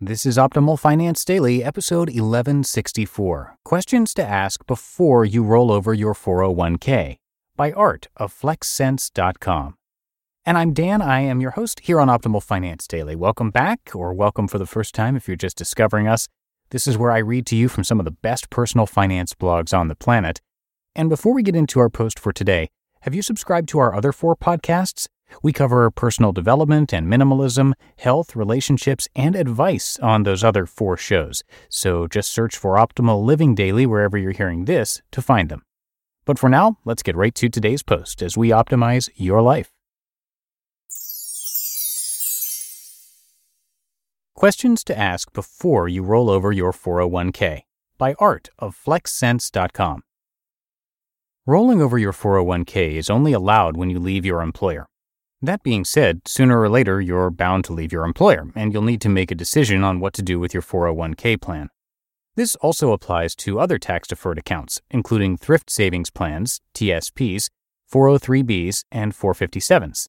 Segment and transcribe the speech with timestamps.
[0.00, 6.14] This is Optimal Finance Daily, episode 1164 Questions to Ask Before You Roll Over Your
[6.14, 7.16] 401k
[7.56, 9.74] by Art of FlexCents.com.
[10.46, 11.02] And I'm Dan.
[11.02, 13.16] I am your host here on Optimal Finance Daily.
[13.16, 16.28] Welcome back, or welcome for the first time if you're just discovering us.
[16.70, 19.76] This is where I read to you from some of the best personal finance blogs
[19.76, 20.40] on the planet.
[20.94, 22.68] And before we get into our post for today,
[23.00, 25.08] have you subscribed to our other four podcasts?
[25.42, 31.42] We cover personal development and minimalism, health, relationships, and advice on those other four shows.
[31.68, 35.62] So just search for Optimal Living Daily wherever you're hearing this to find them.
[36.24, 39.72] But for now, let's get right to today's post as we optimize your life.
[44.34, 47.62] Questions to ask before you roll over your 401k
[47.98, 50.02] by Art of FlexCents.com.
[51.44, 54.86] Rolling over your 401k is only allowed when you leave your employer.
[55.40, 59.00] That being said, sooner or later you're bound to leave your employer, and you'll need
[59.02, 61.68] to make a decision on what to do with your 401k plan.
[62.34, 67.50] This also applies to other tax deferred accounts, including thrift savings plans, TSPs,
[67.92, 70.06] 403bs, and 457s.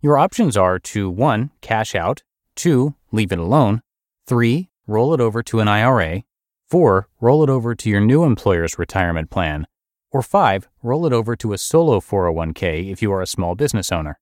[0.00, 1.50] Your options are to 1.
[1.60, 2.22] cash out,
[2.56, 2.94] 2.
[3.12, 3.82] leave it alone,
[4.26, 4.70] 3.
[4.86, 6.22] roll it over to an IRA,
[6.68, 7.06] 4.
[7.20, 9.66] roll it over to your new employer's retirement plan,
[10.10, 10.68] or 5.
[10.82, 14.18] roll it over to a solo 401k if you are a small business owner.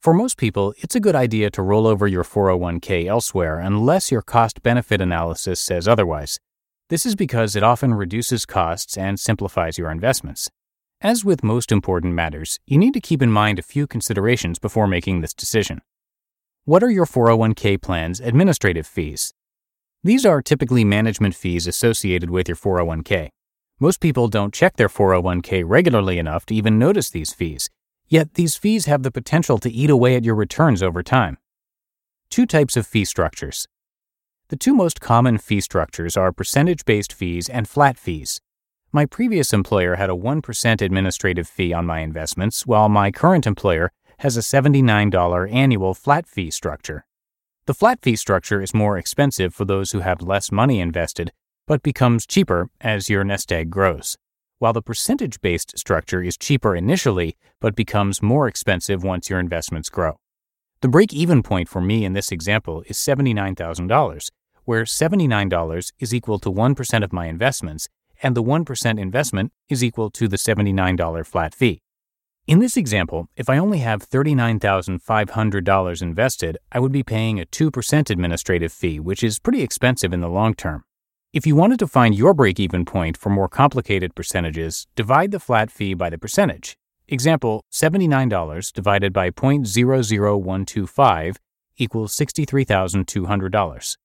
[0.00, 4.22] For most people, it's a good idea to roll over your 401k elsewhere unless your
[4.22, 6.38] cost benefit analysis says otherwise.
[6.88, 10.48] This is because it often reduces costs and simplifies your investments.
[11.02, 14.86] As with most important matters, you need to keep in mind a few considerations before
[14.86, 15.82] making this decision.
[16.64, 19.34] What are your 401k plan's administrative fees?
[20.02, 23.28] These are typically management fees associated with your 401k.
[23.78, 27.68] Most people don't check their 401k regularly enough to even notice these fees,
[28.10, 31.38] Yet these fees have the potential to eat away at your returns over time.
[32.28, 33.68] Two types of fee structures.
[34.48, 38.40] The two most common fee structures are percentage based fees and flat fees.
[38.90, 43.92] My previous employer had a 1% administrative fee on my investments, while my current employer
[44.18, 47.06] has a $79 annual flat fee structure.
[47.66, 51.30] The flat fee structure is more expensive for those who have less money invested,
[51.68, 54.18] but becomes cheaper as your nest egg grows
[54.60, 59.88] while the percentage based structure is cheaper initially but becomes more expensive once your investments
[59.88, 60.16] grow.
[60.82, 64.30] The break even point for me in this example is $79,000,
[64.64, 67.88] where $79 is equal to 1% of my investments,
[68.22, 71.80] and the 1% investment is equal to the $79 flat fee.
[72.46, 78.10] In this example, if I only have $39,500 invested, I would be paying a 2%
[78.10, 80.84] administrative fee, which is pretty expensive in the long term.
[81.32, 85.38] If you wanted to find your break even point for more complicated percentages, divide the
[85.38, 86.76] flat fee by the percentage.
[87.06, 91.36] Example $79 divided by 0.00125
[91.76, 93.96] equals $63,200.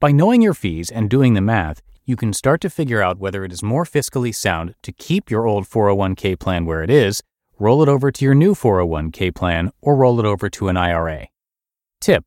[0.00, 3.44] By knowing your fees and doing the math, you can start to figure out whether
[3.44, 7.22] it is more fiscally sound to keep your old 401k plan where it is,
[7.56, 11.28] roll it over to your new 401k plan, or roll it over to an IRA.
[12.00, 12.24] Tip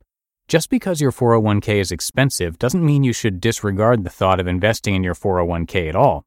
[0.48, 4.96] just because your 401k is expensive doesn't mean you should disregard the thought of investing
[4.96, 6.24] in your 401k at all.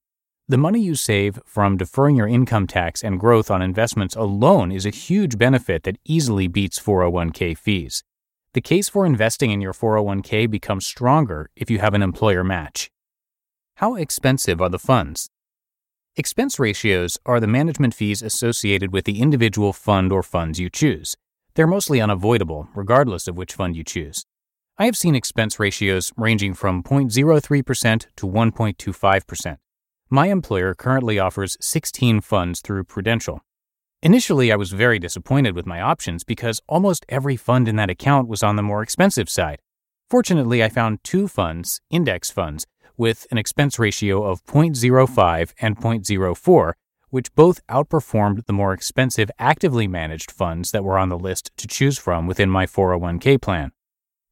[0.46, 4.84] The money you save from deferring your income tax and growth on investments alone is
[4.84, 8.04] a huge benefit that easily beats 401k fees.
[8.52, 12.90] The case for investing in your 401k becomes stronger if you have an employer match.
[13.76, 15.30] How expensive are the funds?
[16.16, 21.16] Expense ratios are the management fees associated with the individual fund or funds you choose.
[21.54, 24.24] They're mostly unavoidable, regardless of which fund you choose.
[24.78, 29.56] I have seen expense ratios ranging from 0.03% to 1.25%.
[30.08, 33.40] My employer currently offers 16 funds through Prudential.
[34.02, 38.28] Initially, I was very disappointed with my options because almost every fund in that account
[38.28, 39.58] was on the more expensive side.
[40.08, 42.66] Fortunately, I found two funds, index funds,
[42.96, 46.72] with an expense ratio of 0.05 and 0.04,
[47.10, 51.66] which both outperformed the more expensive actively managed funds that were on the list to
[51.66, 53.72] choose from within my 401k plan.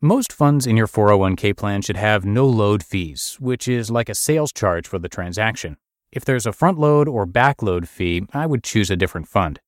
[0.01, 4.15] Most funds in your 401k plan should have no load fees, which is like a
[4.15, 5.77] sales charge for the transaction.
[6.11, 9.61] If there's a front load or back load fee, I would choose a different fund.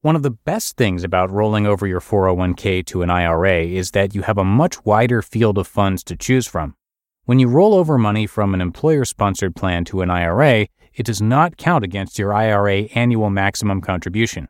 [0.00, 4.14] One of the best things about rolling over your 401k to an IRA is that
[4.14, 6.76] you have a much wider field of funds to choose from.
[7.24, 11.20] When you roll over money from an employer sponsored plan to an IRA, it does
[11.20, 14.48] not count against your IRA annual maximum contribution.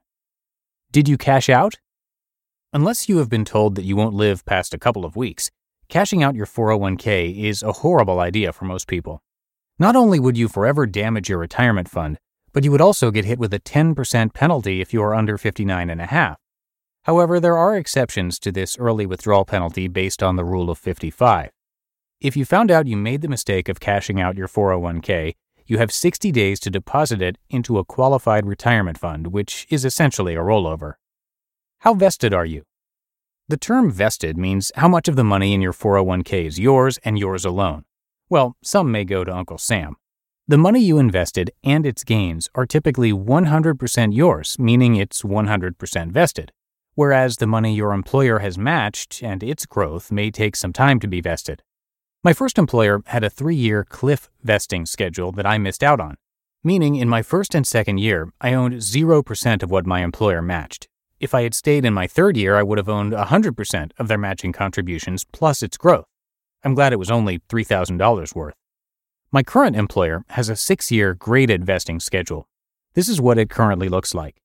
[0.93, 1.77] Did you cash out?
[2.73, 5.51] Unless you have been told that you won't live past a couple of weeks,
[5.89, 9.23] cashing out your 401k is a horrible idea for most people.
[9.79, 12.19] Not only would you forever damage your retirement fund,
[12.53, 15.91] but you would also get hit with a 10% penalty if you are under 59
[15.91, 16.39] and a half.
[17.05, 21.51] However, there are exceptions to this early withdrawal penalty based on the rule of 55.
[22.21, 25.35] If you found out you made the mistake of cashing out your 401k,
[25.67, 30.35] you have 60 days to deposit it into a qualified retirement fund, which is essentially
[30.35, 30.95] a rollover.
[31.81, 32.65] How vested are you?
[33.49, 37.19] The term vested means how much of the money in your 401k is yours and
[37.19, 37.85] yours alone.
[38.31, 39.97] Well, some may go to Uncle Sam.
[40.49, 46.53] The money you invested and its gains are typically 100% yours, meaning it's 100% vested,
[46.95, 51.09] whereas the money your employer has matched and its growth may take some time to
[51.09, 51.63] be vested.
[52.27, 56.17] My first employer had a three year cliff vesting schedule that I missed out on,
[56.63, 60.89] meaning in my first and second year, I owned 0% of what my employer matched.
[61.21, 64.17] If I had stayed in my third year, I would have owned 100% of their
[64.17, 66.07] matching contributions plus its growth.
[66.65, 68.55] I'm glad it was only $3,000 worth.
[69.31, 72.49] My current employer has a six year graded vesting schedule.
[72.95, 74.41] This is what it currently looks like.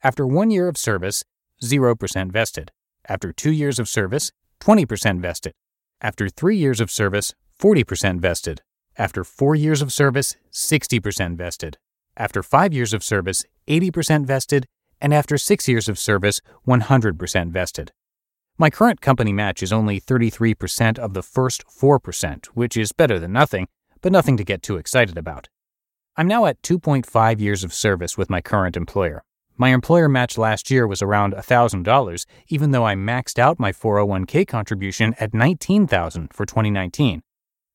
[0.00, 1.24] After one year of service,
[1.60, 2.70] 0% vested.
[3.08, 4.30] After two years of service,
[4.60, 5.54] 20% vested.
[6.02, 8.60] After three years of service, 40% vested.
[8.98, 11.78] After four years of service, 60% vested.
[12.18, 14.66] After five years of service, 80% vested.
[15.00, 17.92] And after six years of service, 100% vested.
[18.58, 23.32] My current company match is only 33% of the first 4%, which is better than
[23.32, 23.66] nothing,
[24.02, 25.48] but nothing to get too excited about.
[26.16, 29.22] I'm now at 2.5 years of service with my current employer.
[29.58, 34.46] My employer match last year was around $1,000, even though I maxed out my 401k
[34.46, 37.22] contribution at $19,000 for 2019.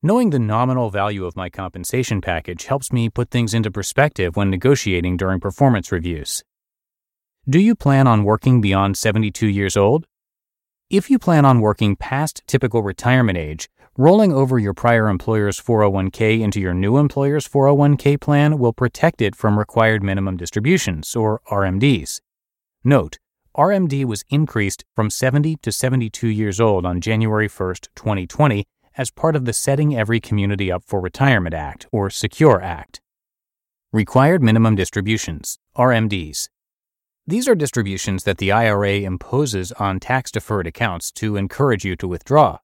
[0.04, 4.51] Knowing the nominal value of my compensation package helps me put things into perspective when
[4.51, 6.44] negotiating during performance reviews.
[7.50, 10.06] Do you plan on working beyond 72 years old?
[10.92, 16.40] If you plan on working past typical retirement age, rolling over your prior employer's 401k
[16.40, 22.22] into your new employer's 401k plan will protect it from required minimum distributions, or RMDs.
[22.84, 23.20] Note,
[23.56, 28.66] RMD was increased from 70 to 72 years old on January 1, 2020,
[28.98, 33.02] as part of the Setting Every Community Up for Retirement Act, or SECURE Act.
[33.92, 36.48] Required Minimum Distributions, RMDs.
[37.28, 42.08] These are distributions that the IRA imposes on tax deferred accounts to encourage you to
[42.08, 42.60] withdraw.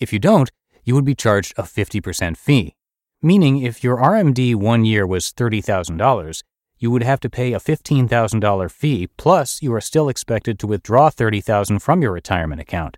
[0.00, 0.50] If you don't,
[0.84, 2.74] you would be charged a 50% fee,
[3.22, 6.42] meaning if your RMD one year was $30,000,
[6.78, 11.08] you would have to pay a $15,000 fee plus you are still expected to withdraw
[11.08, 12.96] 30,000 from your retirement account.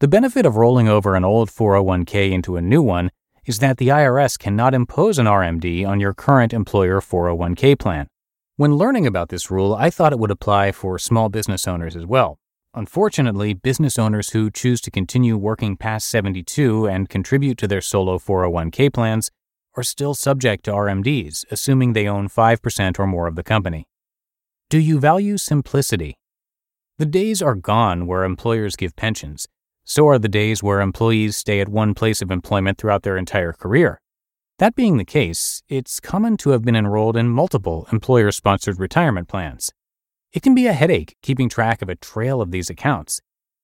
[0.00, 3.10] The benefit of rolling over an old 401k into a new one
[3.44, 8.06] is that the IRS cannot impose an RMD on your current employer 401k plan.
[8.56, 12.06] When learning about this rule, I thought it would apply for small business owners as
[12.06, 12.38] well.
[12.78, 18.18] Unfortunately, business owners who choose to continue working past 72 and contribute to their solo
[18.18, 19.32] 401k plans
[19.76, 23.88] are still subject to RMDs, assuming they own 5% or more of the company.
[24.70, 26.18] Do you value simplicity?
[26.98, 29.48] The days are gone where employers give pensions.
[29.82, 33.54] So are the days where employees stay at one place of employment throughout their entire
[33.54, 34.00] career.
[34.60, 39.26] That being the case, it's common to have been enrolled in multiple employer sponsored retirement
[39.26, 39.72] plans.
[40.34, 43.22] It can be a headache keeping track of a trail of these accounts.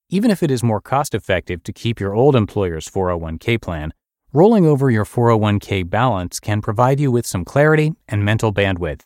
[0.09, 3.93] Even if it is more cost effective to keep your old employer's 401k plan,
[4.33, 9.03] rolling over your 401k balance can provide you with some clarity and mental bandwidth.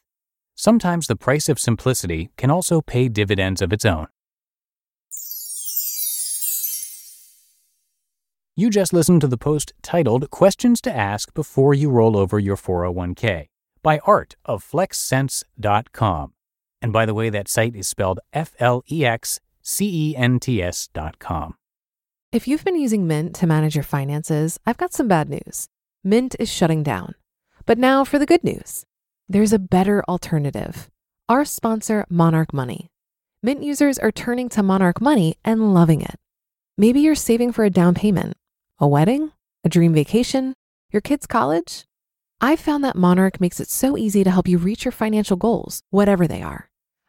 [0.54, 4.06] Sometimes the price of simplicity can also pay dividends of its own.
[8.54, 12.56] You just listened to the post titled Questions to Ask Before You Roll Over Your
[12.56, 13.46] 401k
[13.82, 16.32] by Art of FlexCents.com.
[16.80, 20.40] And by the way, that site is spelled F L E X C E N
[20.40, 21.54] T S.com.
[22.30, 25.68] If you've been using Mint to manage your finances, I've got some bad news.
[26.04, 27.14] Mint is shutting down.
[27.66, 28.84] But now for the good news
[29.28, 30.88] there's a better alternative.
[31.28, 32.90] Our sponsor, Monarch Money.
[33.42, 36.16] Mint users are turning to Monarch Money and loving it.
[36.78, 38.36] Maybe you're saving for a down payment,
[38.78, 39.32] a wedding,
[39.64, 40.54] a dream vacation,
[40.90, 41.84] your kids' college.
[42.40, 45.82] I've found that Monarch makes it so easy to help you reach your financial goals,
[45.90, 46.67] whatever they are.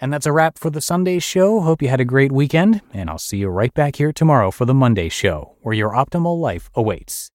[0.00, 1.60] And that's a wrap for the Sunday show.
[1.60, 4.64] Hope you had a great weekend, and I'll see you right back here tomorrow for
[4.64, 7.30] the Monday show, where your optimal life awaits.